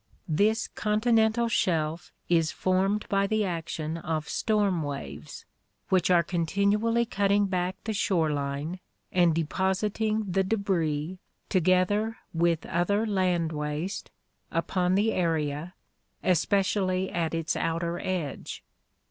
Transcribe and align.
This 0.27 0.67
continental 0.67 1.47
shelf 1.47 2.11
is 2.27 2.51
formed 2.51 3.07
by 3.07 3.27
the 3.27 3.45
action 3.45 3.97
of 3.97 4.27
storm 4.27 4.81
waves, 4.81 5.45
which 5.89 6.09
are 6.09 6.23
continually 6.23 7.05
cutting 7.05 7.45
back 7.45 7.75
the 7.83 7.93
shore 7.93 8.31
line 8.31 8.79
and 9.11 9.35
depositing 9.35 10.23
the 10.31 10.43
debris, 10.43 11.19
together 11.49 12.17
with 12.33 12.65
other 12.65 13.05
land 13.05 13.51
waste, 13.51 14.09
upon 14.49 14.95
the 14.95 15.11
area, 15.13 15.75
especially 16.23 17.11
at 17.11 17.35
its 17.35 17.55
outer 17.55 17.99
edge. 17.99 18.63